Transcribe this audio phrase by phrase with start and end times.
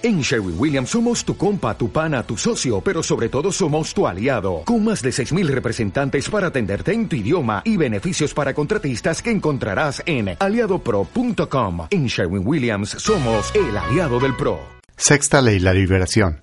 [0.00, 4.06] En Sherwin Williams somos tu compa, tu pana, tu socio, pero sobre todo somos tu
[4.06, 9.20] aliado, con más de 6.000 representantes para atenderte en tu idioma y beneficios para contratistas
[9.20, 11.88] que encontrarás en aliadopro.com.
[11.90, 14.60] En Sherwin Williams somos el aliado del PRO.
[14.96, 16.42] Sexta ley, la liberación.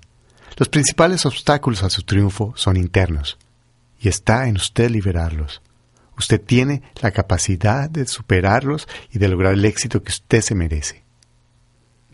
[0.57, 3.37] Los principales obstáculos a su triunfo son internos,
[4.01, 5.61] y está en usted liberarlos.
[6.17, 11.04] Usted tiene la capacidad de superarlos y de lograr el éxito que usted se merece.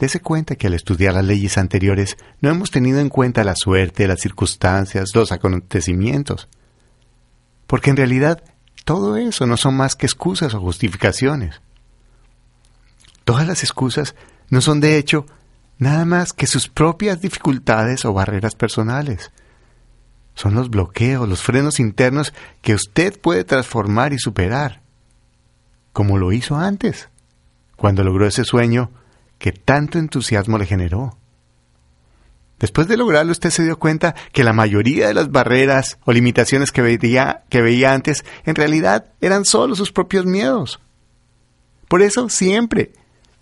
[0.02, 4.08] Dese cuenta que al estudiar las leyes anteriores no hemos tenido en cuenta la suerte,
[4.08, 6.50] las circunstancias, los acontecimientos.
[7.68, 8.44] Porque en realidad
[8.84, 11.62] todo eso no son más que excusas o justificaciones.
[13.26, 14.16] Todas las excusas
[14.50, 15.28] no son de hecho
[15.78, 19.32] nada más que sus propias dificultades o barreras personales.
[20.34, 24.82] Son los bloqueos, los frenos internos que usted puede transformar y superar,
[25.94, 27.10] como lo hizo antes,
[27.76, 28.90] cuando logró ese sueño
[29.42, 31.18] que tanto entusiasmo le generó.
[32.60, 36.72] Después de lograrlo, usted se dio cuenta que la mayoría de las barreras o limitaciones
[36.72, 40.80] que veía, que veía antes en realidad eran solo sus propios miedos.
[41.88, 42.92] Por eso, siempre,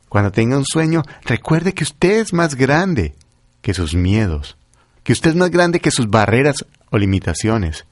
[0.07, 3.13] cuando tenga un sueño, recuerde que usted es más grande
[3.61, 4.55] que sus miedos,
[5.03, 7.85] que usted es más grande que sus barreras o limitaciones.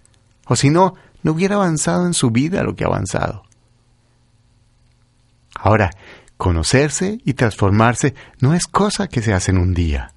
[0.46, 0.94] O si no,
[1.24, 3.44] no hubiera avanzado en su vida lo que ha avanzado.
[5.56, 5.92] Ahora,
[6.38, 10.14] Conocerse y transformarse no es cosa que se hace en un día.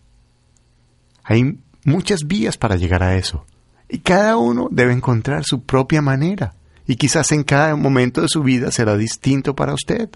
[1.24, 3.46] Hay muchas vías para llegar a eso,
[3.88, 6.54] y cada uno debe encontrar su propia manera,
[6.86, 10.10] y quizás en cada momento de su vida será distinto para usted.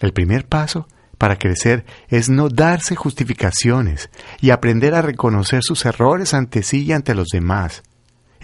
[0.00, 0.86] El primer paso
[1.18, 4.10] para crecer es no darse justificaciones
[4.40, 7.82] y aprender a reconocer sus errores ante sí y ante los demás,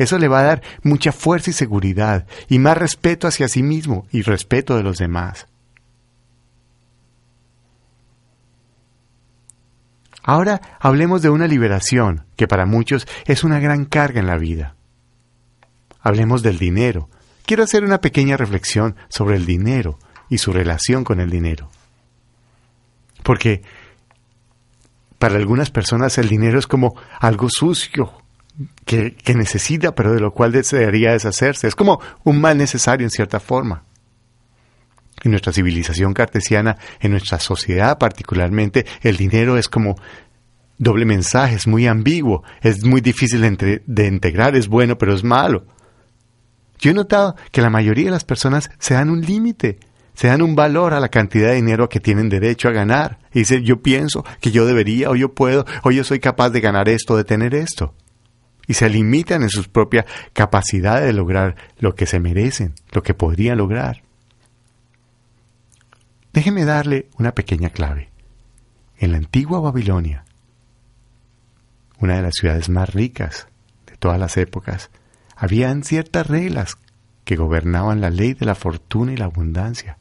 [0.03, 4.07] eso le va a dar mucha fuerza y seguridad y más respeto hacia sí mismo
[4.11, 5.47] y respeto de los demás.
[10.23, 14.77] Ahora hablemos de una liberación que para muchos es una gran carga en la vida.
[16.01, 17.09] Hablemos del dinero.
[17.45, 19.99] Quiero hacer una pequeña reflexión sobre el dinero
[20.29, 21.71] y su relación con el dinero.
[23.25, 23.63] Porque
[25.19, 28.22] para algunas personas el dinero es como algo sucio,
[28.85, 31.69] que, necesita, pero de lo cual desearía deshacerse.
[31.69, 33.85] Es como un mal necesario en cierta forma.
[35.23, 39.97] En nuestra civilización cartesiana, en nuestra sociedad particularmente, el dinero es como
[40.79, 45.65] doble mensaje, es muy ambiguo, es muy difícil de, integrar, es bueno, pero es malo.
[46.79, 49.79] Yo he notado que la mayoría de las personas se dan un límite,
[50.15, 53.21] se dan un valor a la cantidad de dinero que tienen derecho a ganar.
[53.33, 56.61] Y dicen, yo pienso que yo debería, o yo puedo, o yo soy capaz de
[56.61, 57.95] ganar esto, de tener esto
[58.67, 63.15] y se limitan en sus propias capacidades de lograr lo que se merecen, lo que
[63.15, 64.03] podrían lograr.
[66.33, 68.11] Déjeme darle una pequeña clave.
[68.97, 70.25] En la antigua Babilonia,
[71.99, 73.49] una de las ciudades más ricas
[73.87, 74.91] de todas las épocas,
[75.37, 76.79] habían ciertas reglas
[77.25, 79.99] que gobernaban la ley de la fortuna y la abundancia.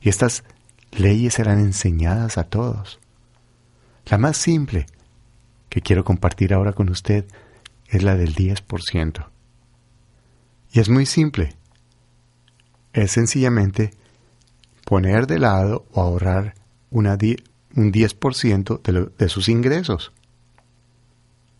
[0.00, 0.44] Y estas
[0.92, 2.98] leyes eran enseñadas a todos.
[4.06, 4.86] La más simple
[5.68, 7.26] que quiero compartir ahora con usted
[7.88, 9.26] es la del 10%.
[10.72, 11.54] Y es muy simple.
[12.92, 13.92] Es sencillamente
[14.84, 16.54] poner de lado o ahorrar
[16.90, 20.12] un 10% de, de sus ingresos.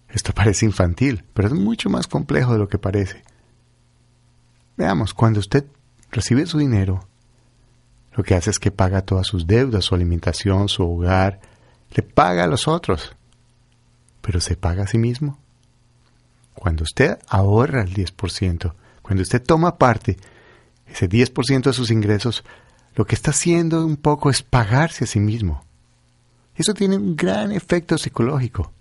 [0.08, 3.22] Esto parece infantil, pero es mucho más complejo de lo que parece.
[4.76, 5.66] Veamos, cuando usted
[6.10, 7.06] recibe su dinero,
[8.12, 11.40] lo que hace es que paga todas sus deudas, su alimentación, su hogar,
[11.90, 13.14] le paga a los otros,
[14.22, 15.38] pero se paga a sí mismo.
[16.56, 20.16] Cuando usted ahorra el 10%, cuando usted toma parte,
[20.86, 22.44] ese 10% de sus ingresos,
[22.94, 25.64] lo que está haciendo un poco es pagarse a sí mismo.
[26.56, 28.72] Eso tiene un gran efecto psicológico.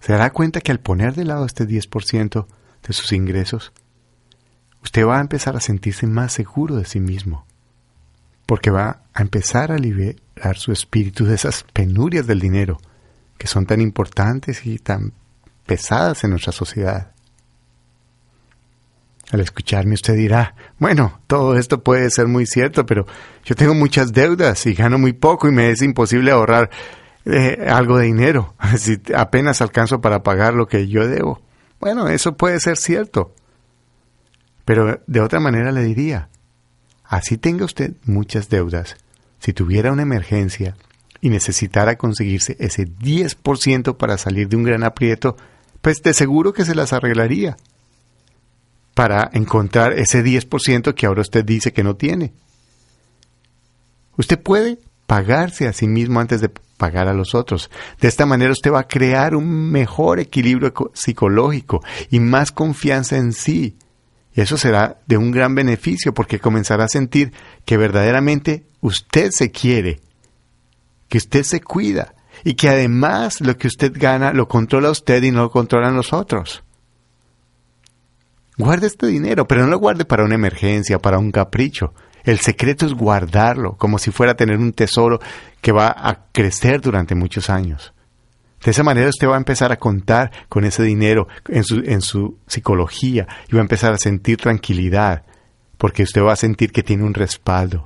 [0.00, 2.46] Se dará cuenta que al poner de lado este 10%
[2.86, 3.72] de sus ingresos,
[4.82, 7.46] usted va a empezar a sentirse más seguro de sí mismo,
[8.46, 12.80] porque va a empezar a liberar su espíritu de esas penurias del dinero,
[13.38, 15.12] que son tan importantes y tan
[15.70, 17.12] pesadas en nuestra sociedad.
[19.30, 23.06] Al escucharme usted dirá, bueno, todo esto puede ser muy cierto, pero
[23.44, 26.70] yo tengo muchas deudas y gano muy poco y me es imposible ahorrar
[27.24, 31.40] eh, algo de dinero, si apenas alcanzo para pagar lo que yo debo.
[31.78, 33.32] Bueno, eso puede ser cierto,
[34.64, 36.30] pero de otra manera le diría,
[37.04, 38.96] así tenga usted muchas deudas,
[39.38, 40.74] si tuviera una emergencia
[41.20, 45.36] y necesitara conseguirse ese 10% para salir de un gran aprieto,
[45.80, 47.56] pues de seguro que se las arreglaría
[48.94, 52.32] para encontrar ese 10% que ahora usted dice que no tiene.
[54.16, 57.70] Usted puede pagarse a sí mismo antes de pagar a los otros.
[58.00, 63.32] De esta manera usted va a crear un mejor equilibrio psicológico y más confianza en
[63.32, 63.76] sí.
[64.34, 67.32] Y eso será de un gran beneficio porque comenzará a sentir
[67.64, 70.00] que verdaderamente usted se quiere,
[71.08, 75.30] que usted se cuida y que además lo que usted gana lo controla usted y
[75.30, 76.62] no lo controlan los otros.
[78.56, 81.94] Guarde este dinero, pero no lo guarde para una emergencia, para un capricho.
[82.24, 85.18] El secreto es guardarlo, como si fuera a tener un tesoro
[85.62, 87.94] que va a crecer durante muchos años.
[88.62, 92.02] De esa manera usted va a empezar a contar con ese dinero en su, en
[92.02, 95.24] su psicología y va a empezar a sentir tranquilidad,
[95.78, 97.84] porque usted va a sentir que tiene un respaldo.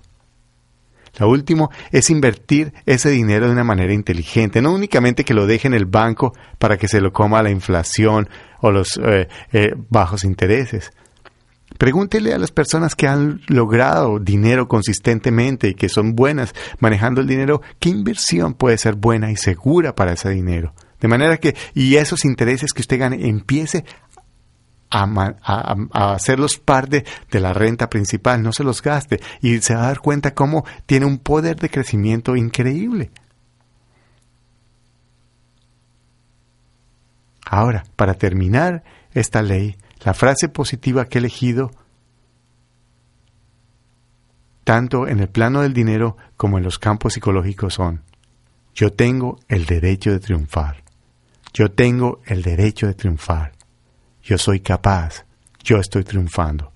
[1.19, 5.69] Lo último es invertir ese dinero de una manera inteligente, no únicamente que lo deje
[5.69, 8.28] en el banco para que se lo coma la inflación
[8.61, 10.90] o los eh, eh, bajos intereses,
[11.78, 17.26] Pregúntele a las personas que han logrado dinero consistentemente y que son buenas manejando el
[17.26, 20.72] dinero, qué inversión puede ser buena y segura para ese dinero.
[21.00, 23.84] De manera que, y esos intereses que usted gane, empiece
[24.94, 29.87] a, hacerlos parte de la renta principal, no se los gaste y se va a
[29.88, 33.11] dar cuenta cómo tiene un poder de crecimiento increíble.
[37.44, 41.70] Ahora, para terminar esta ley, la frase positiva que he elegido,
[44.64, 48.02] tanto en el plano del dinero como en los campos psicológicos, son,
[48.75, 50.82] yo tengo el derecho de triunfar.
[51.52, 53.52] Yo tengo el derecho de triunfar.
[54.24, 55.26] Yo soy capaz.
[55.62, 56.72] Yo estoy triunfando.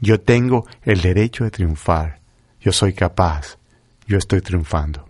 [0.00, 2.18] Yo tengo el derecho de triunfar.
[2.60, 3.56] Yo soy capaz.
[4.06, 5.07] Yo estoy triunfando.